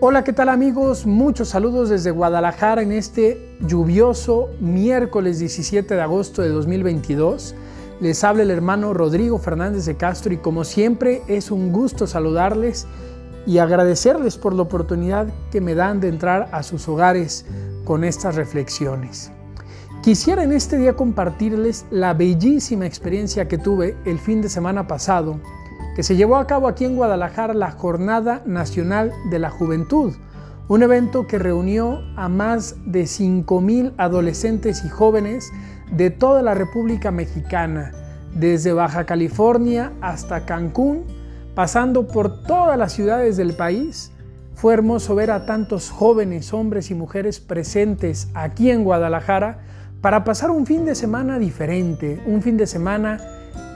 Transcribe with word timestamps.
Hola, 0.00 0.22
¿qué 0.22 0.32
tal 0.32 0.48
amigos? 0.48 1.06
Muchos 1.06 1.48
saludos 1.48 1.88
desde 1.88 2.12
Guadalajara 2.12 2.82
en 2.82 2.92
este 2.92 3.56
lluvioso 3.58 4.48
miércoles 4.60 5.40
17 5.40 5.92
de 5.92 6.00
agosto 6.00 6.40
de 6.40 6.50
2022. 6.50 7.56
Les 7.98 8.22
habla 8.22 8.44
el 8.44 8.52
hermano 8.52 8.94
Rodrigo 8.94 9.40
Fernández 9.40 9.86
de 9.86 9.96
Castro 9.96 10.32
y 10.32 10.36
como 10.36 10.62
siempre 10.62 11.22
es 11.26 11.50
un 11.50 11.72
gusto 11.72 12.06
saludarles 12.06 12.86
y 13.44 13.58
agradecerles 13.58 14.36
por 14.36 14.54
la 14.54 14.62
oportunidad 14.62 15.26
que 15.50 15.60
me 15.60 15.74
dan 15.74 15.98
de 15.98 16.06
entrar 16.06 16.48
a 16.52 16.62
sus 16.62 16.86
hogares 16.86 17.44
con 17.84 18.04
estas 18.04 18.36
reflexiones. 18.36 19.32
Quisiera 20.04 20.44
en 20.44 20.52
este 20.52 20.78
día 20.78 20.94
compartirles 20.94 21.86
la 21.90 22.14
bellísima 22.14 22.86
experiencia 22.86 23.48
que 23.48 23.58
tuve 23.58 23.96
el 24.04 24.20
fin 24.20 24.42
de 24.42 24.48
semana 24.48 24.86
pasado 24.86 25.40
que 25.98 26.04
se 26.04 26.14
llevó 26.14 26.36
a 26.36 26.46
cabo 26.46 26.68
aquí 26.68 26.84
en 26.84 26.94
Guadalajara 26.94 27.54
la 27.54 27.72
Jornada 27.72 28.40
Nacional 28.46 29.12
de 29.32 29.40
la 29.40 29.50
Juventud, 29.50 30.14
un 30.68 30.84
evento 30.84 31.26
que 31.26 31.40
reunió 31.40 32.04
a 32.14 32.28
más 32.28 32.76
de 32.86 33.02
5.000 33.02 33.94
adolescentes 33.96 34.84
y 34.84 34.88
jóvenes 34.90 35.50
de 35.90 36.10
toda 36.10 36.40
la 36.42 36.54
República 36.54 37.10
Mexicana, 37.10 37.90
desde 38.32 38.72
Baja 38.72 39.06
California 39.06 39.92
hasta 40.00 40.46
Cancún, 40.46 41.02
pasando 41.56 42.06
por 42.06 42.44
todas 42.44 42.78
las 42.78 42.92
ciudades 42.92 43.36
del 43.36 43.54
país. 43.54 44.12
Fue 44.54 44.74
hermoso 44.74 45.16
ver 45.16 45.32
a 45.32 45.46
tantos 45.46 45.90
jóvenes, 45.90 46.54
hombres 46.54 46.92
y 46.92 46.94
mujeres 46.94 47.40
presentes 47.40 48.28
aquí 48.34 48.70
en 48.70 48.84
Guadalajara 48.84 49.64
para 50.00 50.22
pasar 50.22 50.52
un 50.52 50.64
fin 50.64 50.84
de 50.84 50.94
semana 50.94 51.40
diferente, 51.40 52.22
un 52.24 52.40
fin 52.40 52.56
de 52.56 52.68
semana 52.68 53.18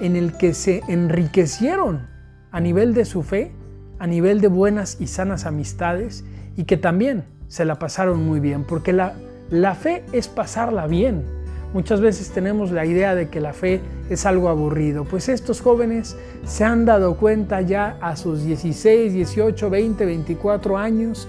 en 0.00 0.14
el 0.14 0.36
que 0.36 0.54
se 0.54 0.82
enriquecieron 0.86 2.11
a 2.52 2.60
nivel 2.60 2.94
de 2.94 3.04
su 3.04 3.22
fe, 3.22 3.50
a 3.98 4.06
nivel 4.06 4.40
de 4.40 4.48
buenas 4.48 4.98
y 5.00 5.06
sanas 5.06 5.46
amistades 5.46 6.24
y 6.56 6.64
que 6.64 6.76
también 6.76 7.24
se 7.48 7.64
la 7.64 7.78
pasaron 7.78 8.24
muy 8.24 8.40
bien, 8.40 8.64
porque 8.64 8.92
la, 8.92 9.14
la 9.50 9.74
fe 9.74 10.04
es 10.12 10.28
pasarla 10.28 10.86
bien. 10.86 11.24
Muchas 11.72 12.02
veces 12.02 12.30
tenemos 12.30 12.70
la 12.70 12.84
idea 12.84 13.14
de 13.14 13.30
que 13.30 13.40
la 13.40 13.54
fe 13.54 13.80
es 14.10 14.26
algo 14.26 14.50
aburrido, 14.50 15.04
pues 15.04 15.30
estos 15.30 15.62
jóvenes 15.62 16.16
se 16.44 16.64
han 16.64 16.84
dado 16.84 17.16
cuenta 17.16 17.62
ya 17.62 17.96
a 18.02 18.16
sus 18.16 18.44
16, 18.44 19.14
18, 19.14 19.70
20, 19.70 20.04
24 20.04 20.76
años 20.76 21.28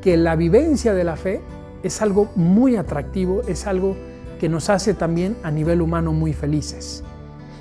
que 0.00 0.16
la 0.16 0.36
vivencia 0.36 0.94
de 0.94 1.02
la 1.02 1.16
fe 1.16 1.40
es 1.82 2.00
algo 2.00 2.30
muy 2.36 2.76
atractivo, 2.76 3.42
es 3.48 3.66
algo 3.66 3.96
que 4.38 4.48
nos 4.48 4.70
hace 4.70 4.94
también 4.94 5.36
a 5.42 5.50
nivel 5.50 5.82
humano 5.82 6.12
muy 6.12 6.32
felices. 6.32 7.02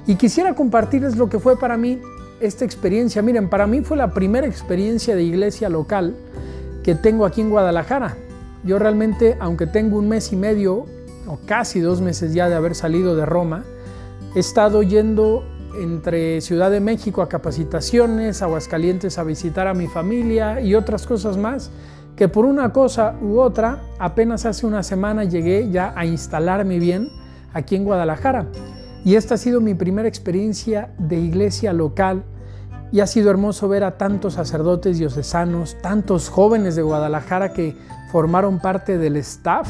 Y 0.07 0.15
quisiera 0.15 0.55
compartirles 0.55 1.15
lo 1.15 1.29
que 1.29 1.39
fue 1.39 1.59
para 1.59 1.77
mí 1.77 1.99
esta 2.41 2.65
experiencia. 2.65 3.21
Miren, 3.21 3.49
para 3.49 3.67
mí 3.67 3.81
fue 3.81 3.97
la 3.97 4.13
primera 4.13 4.47
experiencia 4.47 5.15
de 5.15 5.23
iglesia 5.23 5.69
local 5.69 6.15
que 6.83 6.95
tengo 6.95 7.25
aquí 7.25 7.41
en 7.41 7.49
Guadalajara. 7.49 8.17
Yo 8.63 8.79
realmente, 8.79 9.37
aunque 9.39 9.67
tengo 9.67 9.97
un 9.97 10.09
mes 10.09 10.31
y 10.33 10.35
medio 10.35 10.85
o 11.27 11.39
casi 11.45 11.79
dos 11.79 12.01
meses 12.01 12.33
ya 12.33 12.49
de 12.49 12.55
haber 12.55 12.75
salido 12.75 13.15
de 13.15 13.25
Roma, 13.25 13.63
he 14.35 14.39
estado 14.39 14.83
yendo 14.83 15.43
entre 15.79 16.41
Ciudad 16.41 16.71
de 16.71 16.79
México 16.79 17.21
a 17.21 17.29
capacitaciones, 17.29 18.41
Aguascalientes 18.41 19.17
a 19.17 19.23
visitar 19.23 19.67
a 19.67 19.73
mi 19.73 19.87
familia 19.87 20.61
y 20.61 20.75
otras 20.75 21.07
cosas 21.07 21.37
más, 21.37 21.71
que 22.15 22.27
por 22.27 22.45
una 22.45 22.73
cosa 22.73 23.15
u 23.21 23.39
otra, 23.39 23.81
apenas 23.97 24.45
hace 24.45 24.65
una 24.65 24.83
semana 24.83 25.23
llegué 25.23 25.69
ya 25.71 25.93
a 25.95 26.05
instalarme 26.05 26.77
bien 26.79 27.09
aquí 27.53 27.75
en 27.75 27.83
Guadalajara. 27.83 28.47
Y 29.03 29.15
esta 29.15 29.35
ha 29.35 29.37
sido 29.37 29.61
mi 29.61 29.73
primera 29.73 30.07
experiencia 30.07 30.93
de 30.99 31.19
iglesia 31.19 31.73
local 31.73 32.23
y 32.91 32.99
ha 32.99 33.07
sido 33.07 33.31
hermoso 33.31 33.67
ver 33.69 33.83
a 33.83 33.97
tantos 33.97 34.33
sacerdotes 34.33 34.97
diocesanos, 34.97 35.77
tantos 35.81 36.29
jóvenes 36.29 36.75
de 36.75 36.81
Guadalajara 36.81 37.53
que 37.53 37.75
formaron 38.11 38.59
parte 38.59 38.97
del 38.97 39.15
staff 39.17 39.67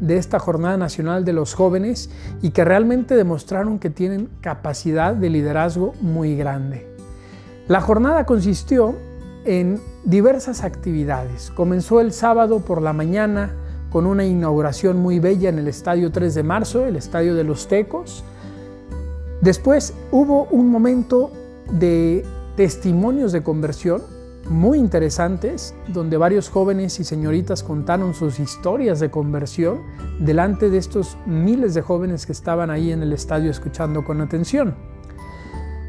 de 0.00 0.16
esta 0.16 0.38
Jornada 0.38 0.76
Nacional 0.76 1.24
de 1.24 1.32
los 1.32 1.54
Jóvenes 1.54 2.10
y 2.42 2.50
que 2.50 2.64
realmente 2.64 3.14
demostraron 3.14 3.78
que 3.78 3.90
tienen 3.90 4.28
capacidad 4.40 5.14
de 5.14 5.30
liderazgo 5.30 5.94
muy 6.00 6.36
grande. 6.36 6.86
La 7.68 7.80
jornada 7.80 8.26
consistió 8.26 8.94
en 9.44 9.80
diversas 10.04 10.64
actividades. 10.64 11.50
Comenzó 11.50 12.00
el 12.00 12.12
sábado 12.12 12.60
por 12.60 12.82
la 12.82 12.92
mañana 12.92 13.52
con 13.90 14.06
una 14.06 14.24
inauguración 14.24 14.98
muy 14.98 15.20
bella 15.20 15.48
en 15.48 15.58
el 15.60 15.68
Estadio 15.68 16.10
3 16.10 16.34
de 16.34 16.42
Marzo, 16.42 16.84
el 16.84 16.96
Estadio 16.96 17.34
de 17.34 17.44
los 17.44 17.68
Tecos. 17.68 18.24
Después 19.40 19.94
hubo 20.10 20.44
un 20.50 20.68
momento 20.70 21.30
de 21.70 22.24
testimonios 22.56 23.32
de 23.32 23.42
conversión 23.42 24.02
muy 24.48 24.78
interesantes, 24.78 25.74
donde 25.88 26.16
varios 26.16 26.50
jóvenes 26.50 27.00
y 27.00 27.04
señoritas 27.04 27.62
contaron 27.62 28.14
sus 28.14 28.38
historias 28.38 29.00
de 29.00 29.10
conversión 29.10 29.80
delante 30.20 30.70
de 30.70 30.78
estos 30.78 31.16
miles 31.26 31.74
de 31.74 31.82
jóvenes 31.82 32.26
que 32.26 32.32
estaban 32.32 32.70
ahí 32.70 32.92
en 32.92 33.02
el 33.02 33.12
estadio 33.12 33.50
escuchando 33.50 34.04
con 34.04 34.20
atención. 34.20 34.74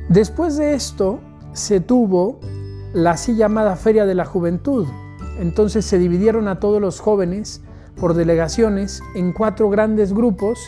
Después 0.09 0.55
de 0.57 0.73
esto 0.73 1.19
se 1.53 1.79
tuvo 1.79 2.39
la 2.93 3.11
así 3.11 3.35
llamada 3.35 3.75
Feria 3.75 4.05
de 4.05 4.15
la 4.15 4.25
Juventud. 4.25 4.87
Entonces 5.39 5.83
se 5.85 5.99
dividieron 5.99 6.47
a 6.47 6.59
todos 6.59 6.79
los 6.79 7.01
jóvenes 7.01 7.61
por 7.99 8.13
delegaciones 8.13 9.01
en 9.15 9.33
cuatro 9.33 9.69
grandes 9.69 10.13
grupos 10.13 10.59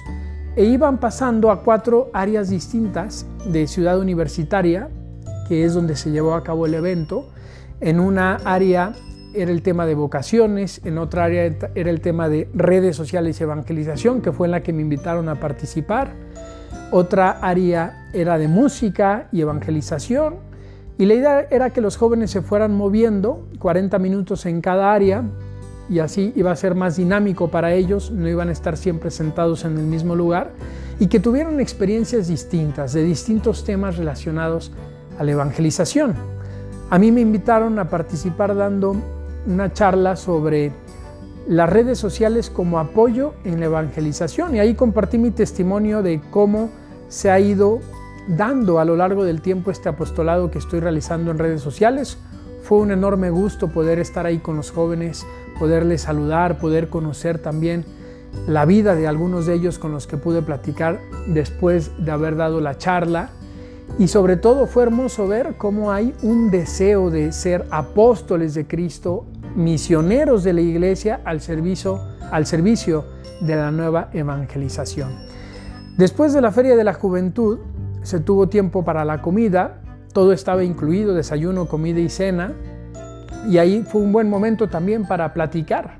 e 0.55 0.65
iban 0.65 0.99
pasando 0.99 1.51
a 1.51 1.61
cuatro 1.61 2.09
áreas 2.13 2.49
distintas 2.49 3.25
de 3.45 3.67
ciudad 3.67 3.99
universitaria 3.99 4.89
que 5.47 5.65
es 5.65 5.73
donde 5.73 5.95
se 5.95 6.11
llevó 6.11 6.33
a 6.33 6.43
cabo 6.43 6.65
el 6.65 6.73
evento. 6.73 7.29
En 7.79 7.99
una 7.99 8.35
área 8.43 8.93
era 9.33 9.51
el 9.51 9.61
tema 9.61 9.85
de 9.85 9.95
vocaciones, 9.95 10.81
en 10.83 10.97
otra 10.97 11.25
área 11.25 11.45
era 11.75 11.89
el 11.89 12.01
tema 12.01 12.29
de 12.29 12.49
redes 12.53 12.95
sociales 12.95 13.39
y 13.39 13.43
evangelización, 13.43 14.21
que 14.21 14.31
fue 14.31 14.47
en 14.47 14.51
la 14.51 14.63
que 14.63 14.73
me 14.73 14.81
invitaron 14.81 15.29
a 15.29 15.39
participar. 15.39 16.13
Otra 16.91 17.31
área 17.41 18.09
era 18.13 18.37
de 18.37 18.47
música 18.47 19.27
y 19.31 19.41
evangelización. 19.41 20.35
Y 20.97 21.05
la 21.05 21.13
idea 21.13 21.47
era 21.51 21.69
que 21.69 21.81
los 21.81 21.97
jóvenes 21.97 22.31
se 22.31 22.41
fueran 22.41 22.75
moviendo 22.75 23.47
40 23.59 23.99
minutos 23.99 24.45
en 24.45 24.61
cada 24.61 24.93
área 24.93 25.23
y 25.89 25.99
así 25.99 26.33
iba 26.35 26.51
a 26.51 26.55
ser 26.55 26.75
más 26.75 26.97
dinámico 26.97 27.49
para 27.49 27.73
ellos, 27.73 28.11
no 28.11 28.27
iban 28.27 28.49
a 28.49 28.51
estar 28.51 28.77
siempre 28.77 29.11
sentados 29.11 29.63
en 29.63 29.77
el 29.77 29.85
mismo 29.85 30.15
lugar 30.15 30.51
y 30.99 31.07
que 31.07 31.19
tuvieran 31.19 31.59
experiencias 31.59 32.27
distintas 32.27 32.93
de 32.93 33.03
distintos 33.03 33.63
temas 33.63 33.97
relacionados 33.97 34.71
a 35.17 35.23
la 35.23 35.31
evangelización. 35.31 36.15
A 36.89 36.99
mí 36.99 37.11
me 37.11 37.21
invitaron 37.21 37.79
a 37.79 37.89
participar 37.89 38.55
dando 38.55 38.95
una 39.45 39.73
charla 39.73 40.15
sobre 40.15 40.71
las 41.47 41.69
redes 41.69 41.97
sociales 41.97 42.49
como 42.49 42.79
apoyo 42.79 43.33
en 43.45 43.59
la 43.59 43.67
evangelización 43.67 44.55
y 44.55 44.59
ahí 44.59 44.75
compartí 44.75 45.17
mi 45.17 45.31
testimonio 45.31 46.01
de 46.01 46.21
cómo 46.31 46.69
se 47.07 47.29
ha 47.31 47.39
ido 47.39 47.79
dando 48.27 48.79
a 48.79 48.85
lo 48.85 48.97
largo 48.97 49.23
del 49.23 49.41
tiempo 49.41 49.71
este 49.71 49.87
apostolado 49.87 50.51
que 50.51 50.59
estoy 50.59 50.81
realizando 50.81 51.31
en 51.31 51.37
redes 51.37 51.61
sociales. 51.61 52.17
Fue 52.63 52.79
un 52.79 52.91
enorme 52.91 53.29
gusto 53.29 53.69
poder 53.69 53.99
estar 53.99 54.25
ahí 54.25 54.39
con 54.39 54.57
los 54.57 54.71
jóvenes, 54.71 55.25
poderles 55.57 56.01
saludar, 56.01 56.57
poder 56.57 56.89
conocer 56.89 57.39
también 57.39 57.85
la 58.45 58.65
vida 58.65 58.93
de 58.95 59.07
algunos 59.07 59.45
de 59.45 59.53
ellos 59.53 59.79
con 59.79 59.93
los 59.93 60.05
que 60.05 60.17
pude 60.17 60.41
platicar 60.41 60.99
después 61.27 61.91
de 61.97 62.11
haber 62.11 62.35
dado 62.35 62.59
la 62.59 62.77
charla 62.77 63.29
y 63.99 64.07
sobre 64.07 64.37
todo 64.37 64.67
fue 64.67 64.83
hermoso 64.83 65.27
ver 65.27 65.55
cómo 65.57 65.91
hay 65.91 66.13
un 66.21 66.51
deseo 66.51 67.09
de 67.09 67.31
ser 67.31 67.65
apóstoles 67.71 68.53
de 68.53 68.67
Cristo, 68.67 69.25
misioneros 69.55 70.43
de 70.43 70.53
la 70.53 70.61
iglesia 70.61 71.21
al 71.25 71.41
servicio, 71.41 71.99
al 72.31 72.45
servicio 72.45 73.05
de 73.41 73.55
la 73.55 73.71
nueva 73.71 74.09
evangelización. 74.13 75.09
Después 75.97 76.33
de 76.33 76.41
la 76.41 76.51
Feria 76.51 76.75
de 76.75 76.83
la 76.83 76.93
Juventud 76.93 77.59
se 78.03 78.19
tuvo 78.19 78.47
tiempo 78.47 78.85
para 78.85 79.03
la 79.03 79.21
comida, 79.21 79.81
todo 80.13 80.31
estaba 80.31 80.63
incluido, 80.63 81.13
desayuno, 81.13 81.67
comida 81.67 81.99
y 81.99 82.09
cena, 82.09 82.53
y 83.49 83.57
ahí 83.57 83.83
fue 83.83 84.01
un 84.01 84.11
buen 84.11 84.29
momento 84.29 84.67
también 84.67 85.07
para 85.07 85.33
platicar. 85.33 85.99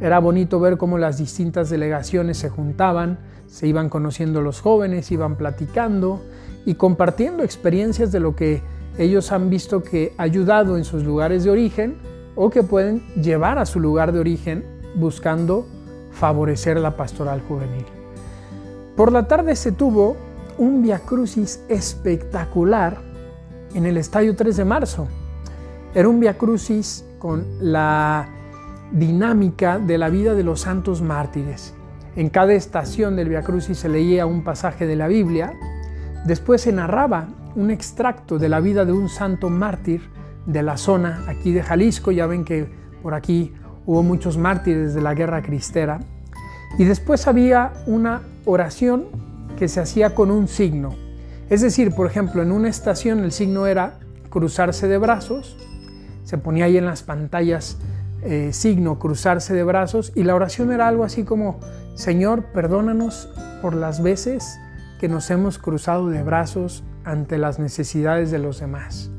Era 0.00 0.18
bonito 0.18 0.60
ver 0.60 0.76
cómo 0.76 0.98
las 0.98 1.18
distintas 1.18 1.70
delegaciones 1.70 2.38
se 2.38 2.50
juntaban, 2.50 3.18
se 3.46 3.66
iban 3.66 3.88
conociendo 3.88 4.40
los 4.40 4.60
jóvenes, 4.60 5.10
iban 5.12 5.36
platicando 5.36 6.22
y 6.66 6.74
compartiendo 6.74 7.42
experiencias 7.42 8.10
de 8.10 8.20
lo 8.20 8.34
que 8.34 8.62
ellos 8.98 9.32
han 9.32 9.50
visto 9.50 9.82
que 9.82 10.14
ha 10.18 10.22
ayudado 10.22 10.76
en 10.76 10.84
sus 10.84 11.04
lugares 11.04 11.44
de 11.44 11.50
origen 11.50 11.96
o 12.36 12.50
que 12.50 12.62
pueden 12.62 13.00
llevar 13.14 13.58
a 13.58 13.66
su 13.66 13.80
lugar 13.80 14.12
de 14.12 14.20
origen 14.20 14.64
buscando 14.96 15.66
favorecer 16.10 16.78
la 16.78 16.96
pastoral 16.96 17.40
juvenil. 17.42 17.84
Por 18.96 19.12
la 19.12 19.26
tarde 19.26 19.56
se 19.56 19.72
tuvo 19.72 20.16
un 20.58 20.82
Via 20.82 21.00
Crucis 21.00 21.64
espectacular 21.68 22.98
en 23.74 23.86
el 23.86 23.96
Estadio 23.96 24.36
3 24.36 24.56
de 24.56 24.64
marzo. 24.64 25.08
Era 25.94 26.08
un 26.08 26.20
Via 26.20 26.38
Crucis 26.38 27.04
con 27.18 27.44
la 27.60 28.28
dinámica 28.92 29.78
de 29.78 29.98
la 29.98 30.08
vida 30.08 30.34
de 30.34 30.44
los 30.44 30.60
santos 30.60 31.02
mártires. 31.02 31.74
En 32.16 32.30
cada 32.30 32.52
estación 32.54 33.16
del 33.16 33.28
Via 33.28 33.42
Crucis 33.42 33.78
se 33.78 33.88
leía 33.88 34.26
un 34.26 34.44
pasaje 34.44 34.86
de 34.86 34.96
la 34.96 35.08
Biblia 35.08 35.52
Después 36.24 36.62
se 36.62 36.72
narraba 36.72 37.28
un 37.54 37.70
extracto 37.70 38.38
de 38.38 38.48
la 38.48 38.60
vida 38.60 38.86
de 38.86 38.92
un 38.92 39.10
santo 39.10 39.50
mártir 39.50 40.08
de 40.46 40.62
la 40.62 40.78
zona 40.78 41.22
aquí 41.28 41.52
de 41.52 41.62
Jalisco. 41.62 42.12
Ya 42.12 42.26
ven 42.26 42.46
que 42.46 42.66
por 43.02 43.12
aquí 43.12 43.52
hubo 43.84 44.02
muchos 44.02 44.38
mártires 44.38 44.94
de 44.94 45.02
la 45.02 45.12
guerra 45.12 45.42
cristera. 45.42 46.00
Y 46.78 46.84
después 46.84 47.26
había 47.26 47.74
una 47.86 48.22
oración 48.46 49.04
que 49.58 49.68
se 49.68 49.80
hacía 49.80 50.14
con 50.14 50.30
un 50.30 50.48
signo. 50.48 50.94
Es 51.50 51.60
decir, 51.60 51.94
por 51.94 52.06
ejemplo, 52.06 52.42
en 52.42 52.52
una 52.52 52.70
estación 52.70 53.22
el 53.22 53.30
signo 53.30 53.66
era 53.66 53.98
cruzarse 54.30 54.88
de 54.88 54.96
brazos, 54.96 55.58
se 56.24 56.38
ponía 56.38 56.64
ahí 56.64 56.78
en 56.78 56.86
las 56.86 57.02
pantallas 57.02 57.76
eh, 58.24 58.54
signo 58.54 58.98
cruzarse 58.98 59.52
de 59.52 59.64
brazos 59.64 60.10
y 60.14 60.22
la 60.22 60.34
oración 60.34 60.72
era 60.72 60.88
algo 60.88 61.04
así 61.04 61.24
como, 61.24 61.60
Señor, 61.94 62.44
perdónanos 62.54 63.28
por 63.60 63.74
las 63.74 64.02
veces 64.02 64.58
que 64.98 65.08
nos 65.08 65.30
hemos 65.30 65.58
cruzado 65.58 66.08
de 66.08 66.22
brazos 66.22 66.84
ante 67.04 67.36
las 67.36 67.58
necesidades 67.58 68.30
de 68.30 68.38
los 68.38 68.60
demás. 68.60 69.10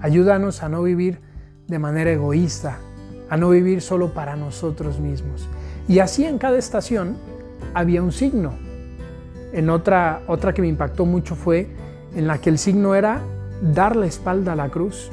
Ayúdanos 0.00 0.62
a 0.62 0.68
no 0.68 0.82
vivir 0.82 1.20
de 1.68 1.78
manera 1.78 2.10
egoísta, 2.10 2.76
a 3.30 3.38
no 3.38 3.48
vivir 3.48 3.80
solo 3.80 4.12
para 4.12 4.36
nosotros 4.36 5.00
mismos. 5.00 5.48
Y 5.88 6.00
así 6.00 6.26
en 6.26 6.36
cada 6.36 6.58
estación 6.58 7.16
había 7.72 8.02
un 8.02 8.12
signo. 8.12 8.52
En 9.52 9.70
otra, 9.70 10.20
otra 10.26 10.52
que 10.52 10.60
me 10.60 10.68
impactó 10.68 11.06
mucho 11.06 11.34
fue 11.34 11.68
en 12.14 12.26
la 12.26 12.38
que 12.38 12.50
el 12.50 12.58
signo 12.58 12.94
era 12.94 13.22
dar 13.62 13.96
la 13.96 14.06
espalda 14.06 14.52
a 14.52 14.56
la 14.56 14.68
cruz. 14.68 15.10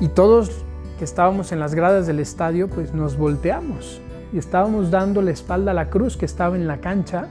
Y 0.00 0.08
todos 0.08 0.64
estábamos 1.04 1.52
en 1.52 1.60
las 1.60 1.74
gradas 1.74 2.06
del 2.06 2.20
estadio, 2.20 2.68
pues 2.68 2.94
nos 2.94 3.16
volteamos 3.16 4.00
y 4.32 4.38
estábamos 4.38 4.90
dando 4.90 5.22
la 5.22 5.30
espalda 5.30 5.72
a 5.72 5.74
la 5.74 5.90
cruz 5.90 6.16
que 6.16 6.24
estaba 6.24 6.56
en 6.56 6.66
la 6.66 6.80
cancha. 6.80 7.26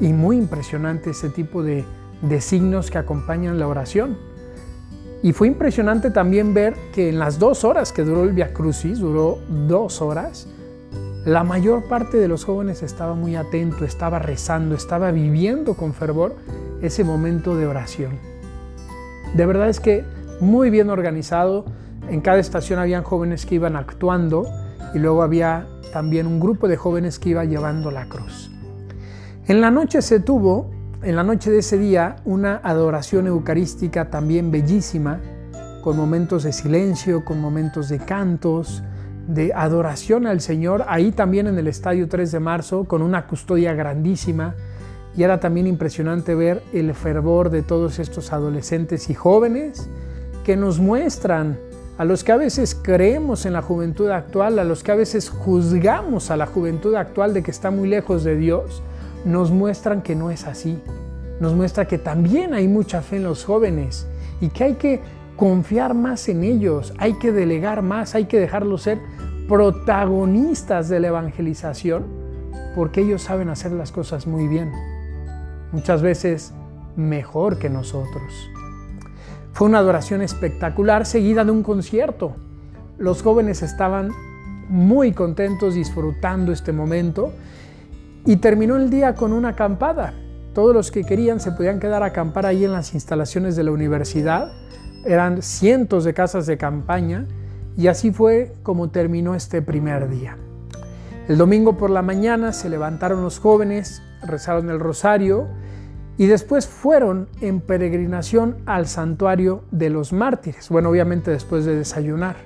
Y 0.00 0.12
muy 0.12 0.36
impresionante 0.36 1.10
ese 1.10 1.28
tipo 1.28 1.62
de, 1.62 1.84
de 2.22 2.40
signos 2.40 2.90
que 2.90 2.98
acompañan 2.98 3.58
la 3.58 3.66
oración. 3.66 4.16
Y 5.22 5.32
fue 5.32 5.48
impresionante 5.48 6.10
también 6.10 6.54
ver 6.54 6.74
que 6.92 7.08
en 7.08 7.18
las 7.18 7.38
dos 7.38 7.64
horas 7.64 7.92
que 7.92 8.04
duró 8.04 8.22
el 8.22 8.32
Via 8.32 8.52
Crucis, 8.52 9.00
duró 9.00 9.38
dos 9.66 10.00
horas, 10.00 10.46
la 11.24 11.42
mayor 11.42 11.88
parte 11.88 12.16
de 12.18 12.28
los 12.28 12.44
jóvenes 12.44 12.82
estaba 12.82 13.14
muy 13.14 13.34
atento, 13.34 13.84
estaba 13.84 14.18
rezando, 14.18 14.74
estaba 14.74 15.10
viviendo 15.10 15.74
con 15.74 15.92
fervor 15.92 16.36
ese 16.80 17.02
momento 17.02 17.56
de 17.56 17.66
oración. 17.66 18.12
De 19.34 19.44
verdad 19.44 19.68
es 19.68 19.80
que 19.80 20.04
muy 20.40 20.70
bien 20.70 20.88
organizado, 20.88 21.64
en 22.08 22.20
cada 22.20 22.38
estación 22.38 22.78
habían 22.78 23.02
jóvenes 23.02 23.46
que 23.46 23.56
iban 23.56 23.76
actuando 23.76 24.46
y 24.94 24.98
luego 24.98 25.22
había 25.22 25.66
también 25.92 26.26
un 26.26 26.40
grupo 26.40 26.68
de 26.68 26.76
jóvenes 26.76 27.18
que 27.18 27.30
iba 27.30 27.44
llevando 27.44 27.90
la 27.90 28.08
cruz. 28.08 28.50
En 29.46 29.60
la 29.60 29.70
noche 29.70 30.02
se 30.02 30.20
tuvo 30.20 30.70
en 31.02 31.14
la 31.14 31.22
noche 31.22 31.52
de 31.52 31.58
ese 31.58 31.78
día 31.78 32.16
una 32.24 32.56
adoración 32.56 33.28
eucarística 33.28 34.10
también 34.10 34.50
bellísima, 34.50 35.20
con 35.82 35.96
momentos 35.96 36.42
de 36.42 36.52
silencio, 36.52 37.24
con 37.24 37.40
momentos 37.40 37.88
de 37.88 38.00
cantos, 38.00 38.82
de 39.28 39.52
adoración 39.54 40.26
al 40.26 40.40
Señor, 40.40 40.84
ahí 40.88 41.12
también 41.12 41.46
en 41.46 41.56
el 41.56 41.68
Estadio 41.68 42.08
3 42.08 42.32
de 42.32 42.40
marzo, 42.40 42.84
con 42.84 43.02
una 43.02 43.28
custodia 43.28 43.74
grandísima. 43.74 44.56
Y 45.16 45.22
era 45.22 45.38
también 45.38 45.68
impresionante 45.68 46.34
ver 46.34 46.64
el 46.72 46.92
fervor 46.94 47.50
de 47.50 47.62
todos 47.62 48.00
estos 48.00 48.32
adolescentes 48.32 49.08
y 49.08 49.14
jóvenes 49.14 49.88
que 50.44 50.56
nos 50.56 50.80
muestran 50.80 51.58
a 51.98 52.04
los 52.04 52.22
que 52.22 52.30
a 52.30 52.36
veces 52.36 52.78
creemos 52.80 53.44
en 53.44 53.52
la 53.52 53.62
juventud 53.62 54.08
actual, 54.10 54.60
a 54.60 54.64
los 54.64 54.84
que 54.84 54.92
a 54.92 54.94
veces 54.94 55.28
juzgamos 55.30 56.30
a 56.30 56.36
la 56.36 56.46
juventud 56.46 56.94
actual 56.94 57.34
de 57.34 57.42
que 57.42 57.50
está 57.50 57.72
muy 57.72 57.88
lejos 57.88 58.22
de 58.22 58.36
Dios, 58.36 58.82
nos 59.24 59.50
muestran 59.50 60.02
que 60.02 60.14
no 60.14 60.30
es 60.30 60.46
así. 60.46 60.80
Nos 61.40 61.54
muestra 61.54 61.86
que 61.86 61.98
también 61.98 62.54
hay 62.54 62.68
mucha 62.68 63.02
fe 63.02 63.16
en 63.16 63.24
los 63.24 63.44
jóvenes 63.44 64.06
y 64.40 64.48
que 64.48 64.64
hay 64.64 64.74
que 64.74 65.00
confiar 65.36 65.94
más 65.94 66.28
en 66.28 66.44
ellos, 66.44 66.94
hay 66.98 67.14
que 67.14 67.32
delegar 67.32 67.82
más, 67.82 68.14
hay 68.14 68.26
que 68.26 68.38
dejarlos 68.38 68.82
ser 68.82 68.98
protagonistas 69.48 70.88
de 70.88 71.00
la 71.00 71.08
evangelización, 71.08 72.04
porque 72.76 73.00
ellos 73.00 73.22
saben 73.22 73.48
hacer 73.48 73.72
las 73.72 73.90
cosas 73.90 74.26
muy 74.26 74.46
bien, 74.46 74.70
muchas 75.72 76.02
veces 76.02 76.52
mejor 76.96 77.58
que 77.58 77.70
nosotros. 77.70 78.50
Fue 79.58 79.66
una 79.66 79.78
adoración 79.78 80.22
espectacular 80.22 81.04
seguida 81.04 81.44
de 81.44 81.50
un 81.50 81.64
concierto. 81.64 82.36
Los 82.96 83.24
jóvenes 83.24 83.60
estaban 83.62 84.12
muy 84.68 85.10
contentos 85.10 85.74
disfrutando 85.74 86.52
este 86.52 86.70
momento 86.70 87.32
y 88.24 88.36
terminó 88.36 88.76
el 88.76 88.88
día 88.88 89.16
con 89.16 89.32
una 89.32 89.48
acampada. 89.48 90.14
Todos 90.54 90.72
los 90.72 90.92
que 90.92 91.02
querían 91.02 91.40
se 91.40 91.50
podían 91.50 91.80
quedar 91.80 92.04
a 92.04 92.06
acampar 92.06 92.46
ahí 92.46 92.64
en 92.64 92.72
las 92.72 92.94
instalaciones 92.94 93.56
de 93.56 93.64
la 93.64 93.72
universidad. 93.72 94.52
Eran 95.04 95.42
cientos 95.42 96.04
de 96.04 96.14
casas 96.14 96.46
de 96.46 96.56
campaña 96.56 97.26
y 97.76 97.88
así 97.88 98.12
fue 98.12 98.54
como 98.62 98.90
terminó 98.90 99.34
este 99.34 99.60
primer 99.60 100.08
día. 100.08 100.36
El 101.26 101.36
domingo 101.36 101.76
por 101.76 101.90
la 101.90 102.02
mañana 102.02 102.52
se 102.52 102.68
levantaron 102.68 103.22
los 103.22 103.40
jóvenes, 103.40 104.02
rezaron 104.22 104.70
el 104.70 104.78
rosario 104.78 105.48
y 106.18 106.26
después 106.26 106.66
fueron 106.66 107.28
en 107.40 107.60
peregrinación 107.60 108.56
al 108.66 108.88
santuario 108.88 109.62
de 109.70 109.88
los 109.88 110.12
mártires. 110.12 110.68
Bueno, 110.68 110.90
obviamente 110.90 111.30
después 111.30 111.64
de 111.64 111.76
desayunar 111.76 112.36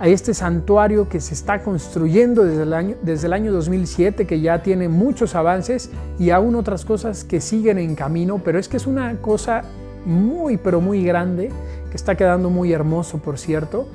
a 0.00 0.08
este 0.08 0.34
santuario 0.34 1.08
que 1.08 1.20
se 1.20 1.34
está 1.34 1.62
construyendo 1.62 2.44
desde 2.44 2.62
el, 2.62 2.72
año, 2.72 2.96
desde 3.02 3.26
el 3.26 3.32
año 3.32 3.52
2007, 3.52 4.26
que 4.26 4.40
ya 4.40 4.62
tiene 4.62 4.88
muchos 4.88 5.34
avances 5.34 5.90
y 6.18 6.30
aún 6.30 6.54
otras 6.54 6.84
cosas 6.84 7.24
que 7.24 7.40
siguen 7.40 7.78
en 7.78 7.94
camino, 7.94 8.40
pero 8.44 8.58
es 8.58 8.68
que 8.68 8.76
es 8.76 8.86
una 8.86 9.16
cosa 9.20 9.62
muy, 10.04 10.56
pero 10.56 10.80
muy 10.80 11.04
grande, 11.04 11.50
que 11.90 11.96
está 11.96 12.16
quedando 12.16 12.50
muy 12.50 12.72
hermoso, 12.72 13.18
por 13.18 13.38
cierto, 13.38 13.88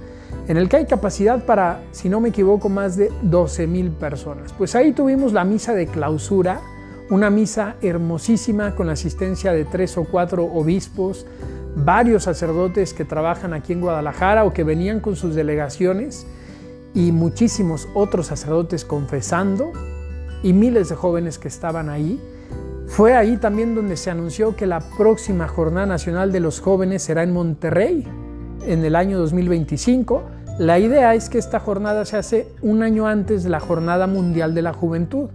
en 0.47 0.57
el 0.57 0.67
que 0.67 0.77
hay 0.77 0.85
capacidad 0.85 1.45
para, 1.45 1.81
si 1.91 2.09
no 2.09 2.19
me 2.19 2.29
equivoco, 2.29 2.67
más 2.67 2.97
de 2.97 3.09
12 3.21 3.67
mil 3.67 3.91
personas. 3.91 4.51
Pues 4.53 4.75
ahí 4.75 4.91
tuvimos 4.91 5.31
la 5.31 5.45
misa 5.45 5.73
de 5.73 5.88
clausura, 5.88 6.59
una 7.09 7.29
misa 7.29 7.75
hermosísima 7.81 8.75
con 8.75 8.88
la 8.88 8.94
asistencia 8.94 9.51
de 9.51 9.65
tres 9.65 9.97
o 9.97 10.05
cuatro 10.05 10.45
obispos, 10.45 11.25
varios 11.75 12.23
sacerdotes 12.23 12.94
que 12.94 13.05
trabajan 13.05 13.53
aquí 13.53 13.73
en 13.73 13.81
Guadalajara 13.81 14.45
o 14.45 14.53
que 14.53 14.63
venían 14.63 15.00
con 15.00 15.15
sus 15.15 15.35
delegaciones 15.35 16.25
y 16.94 17.11
muchísimos 17.11 17.88
otros 17.94 18.27
sacerdotes 18.27 18.85
confesando 18.85 19.71
y 20.44 20.53
miles 20.53 20.89
de 20.89 20.95
jóvenes 20.95 21.39
que 21.39 21.47
estaban 21.47 21.89
ahí. 21.89 22.21
Fue 22.88 23.15
ahí 23.15 23.38
también 23.38 23.75
donde 23.75 23.97
se 23.97 24.11
anunció 24.11 24.55
que 24.55 24.67
la 24.67 24.79
próxima 24.97 25.47
Jornada 25.47 25.85
Nacional 25.85 26.31
de 26.31 26.39
los 26.39 26.59
Jóvenes 26.59 27.01
será 27.01 27.23
en 27.23 27.33
Monterrey 27.33 28.05
en 28.65 28.85
el 28.85 28.95
año 28.95 29.17
2025. 29.17 30.24
La 30.60 30.77
idea 30.77 31.15
es 31.15 31.29
que 31.29 31.39
esta 31.39 31.60
jornada 31.60 32.05
se 32.05 32.17
hace 32.17 32.48
un 32.62 32.83
año 32.83 33.07
antes 33.07 33.43
de 33.43 33.50
la 33.50 33.60
Jornada 33.60 34.05
Mundial 34.05 34.53
de 34.53 34.62
la 34.62 34.74
Juventud 34.74 35.29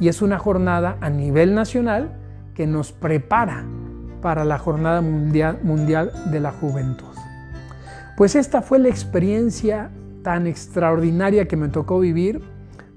y 0.00 0.08
es 0.08 0.22
una 0.22 0.38
jornada 0.38 0.96
a 1.00 1.10
nivel 1.10 1.54
nacional 1.54 2.12
que 2.54 2.66
nos 2.66 2.92
prepara 2.92 3.64
para 4.22 4.44
la 4.44 4.58
Jornada 4.58 5.00
Mundial, 5.00 5.58
Mundial 5.62 6.12
de 6.30 6.40
la 6.40 6.52
Juventud. 6.52 7.14
Pues 8.16 8.34
esta 8.36 8.62
fue 8.62 8.78
la 8.78 8.88
experiencia 8.88 9.90
tan 10.22 10.46
extraordinaria 10.46 11.46
que 11.46 11.56
me 11.56 11.68
tocó 11.68 12.00
vivir, 12.00 12.42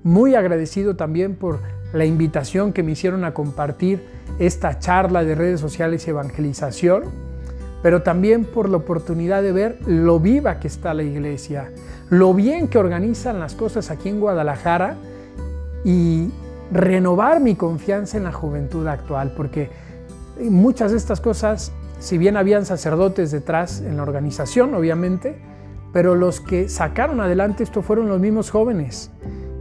muy 0.04 0.36
agradecido 0.36 0.96
también 0.96 1.36
por 1.36 1.60
la 1.94 2.06
invitación 2.06 2.72
que 2.72 2.84
me 2.84 2.92
hicieron 2.92 3.25
a 3.25 3.34
compartir 3.34 4.01
esta 4.39 4.80
charla 4.80 5.24
de 5.24 5.36
redes 5.36 5.60
sociales 5.60 6.08
y 6.08 6.12
evangelización, 6.12 7.04
pero 7.82 8.04
también 8.04 8.46
por 8.46 8.70
la 8.70 8.77
oportunidad 8.77 9.42
de 9.42 9.51
ver 9.51 9.80
lo 9.86 10.20
viva 10.20 10.60
que 10.60 10.68
está 10.68 10.94
la 10.94 11.04
iglesia, 11.04 11.72
lo 12.10 12.34
bien 12.34 12.68
que 12.68 12.77
organizan 12.77 13.39
las 13.39 13.56
cosas 13.56 13.92
aquí 13.92 14.10
en 14.10 14.20
Guadalajara 14.20 14.96
y 15.84 16.30
renovar 16.71 17.39
mi 17.39 17.55
confianza 17.55 18.17
en 18.17 18.24
la 18.24 18.31
juventud 18.31 18.88
actual, 18.88 19.33
porque 19.36 19.69
muchas 20.39 20.91
de 20.91 20.97
estas 20.97 21.21
cosas, 21.21 21.71
si 22.00 22.17
bien 22.17 22.38
habían 22.38 22.65
sacerdotes 22.65 23.31
detrás 23.31 23.81
en 23.81 23.97
la 23.97 24.03
organización, 24.03 24.74
obviamente, 24.75 25.38
pero 25.93 26.15
los 26.15 26.41
que 26.41 26.69
sacaron 26.69 27.21
adelante 27.21 27.63
esto 27.63 27.81
fueron 27.81 28.09
los 28.09 28.19
mismos 28.19 28.51
jóvenes. 28.51 29.12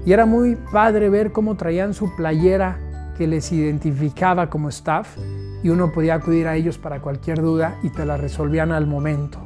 Y 0.04 0.12
era 0.12 0.26
muy 0.26 0.56
padre 0.72 1.08
ver 1.08 1.32
cómo 1.32 1.56
traían 1.56 1.94
su 1.94 2.14
playera 2.14 2.78
que 3.16 3.26
les 3.26 3.50
identificaba 3.52 4.50
como 4.50 4.68
staff 4.68 5.16
y 5.62 5.70
uno 5.70 5.90
podía 5.92 6.14
acudir 6.14 6.46
a 6.46 6.54
ellos 6.54 6.78
para 6.78 7.00
cualquier 7.00 7.40
duda 7.40 7.78
y 7.82 7.90
te 7.90 8.04
la 8.04 8.16
resolvían 8.16 8.70
al 8.72 8.86
momento. 8.86 9.45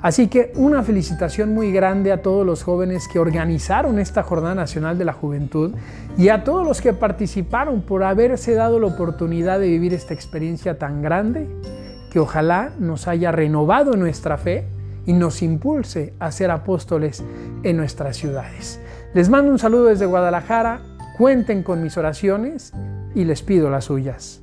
Así 0.00 0.28
que 0.28 0.52
una 0.54 0.84
felicitación 0.84 1.54
muy 1.54 1.72
grande 1.72 2.12
a 2.12 2.22
todos 2.22 2.46
los 2.46 2.62
jóvenes 2.62 3.08
que 3.08 3.18
organizaron 3.18 3.98
esta 3.98 4.22
Jornada 4.22 4.54
Nacional 4.54 4.96
de 4.96 5.04
la 5.04 5.12
Juventud 5.12 5.72
y 6.16 6.28
a 6.28 6.44
todos 6.44 6.64
los 6.64 6.80
que 6.80 6.92
participaron 6.92 7.82
por 7.82 8.04
haberse 8.04 8.54
dado 8.54 8.78
la 8.78 8.86
oportunidad 8.86 9.58
de 9.58 9.68
vivir 9.68 9.94
esta 9.94 10.14
experiencia 10.14 10.78
tan 10.78 11.02
grande 11.02 11.48
que 12.12 12.20
ojalá 12.20 12.70
nos 12.78 13.08
haya 13.08 13.32
renovado 13.32 13.94
nuestra 13.94 14.38
fe 14.38 14.66
y 15.04 15.14
nos 15.14 15.42
impulse 15.42 16.14
a 16.20 16.30
ser 16.30 16.52
apóstoles 16.52 17.24
en 17.64 17.76
nuestras 17.76 18.16
ciudades. 18.16 18.80
Les 19.14 19.28
mando 19.28 19.50
un 19.50 19.58
saludo 19.58 19.86
desde 19.86 20.06
Guadalajara, 20.06 20.80
cuenten 21.16 21.64
con 21.64 21.82
mis 21.82 21.96
oraciones 21.96 22.72
y 23.16 23.24
les 23.24 23.42
pido 23.42 23.68
las 23.68 23.86
suyas. 23.86 24.42